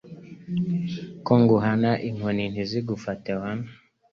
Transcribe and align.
Ko 1.25 1.33
nguhana 1.41 1.91
inkoni 2.09 2.45
ntizigufate 2.51 3.31
wana 3.39 3.69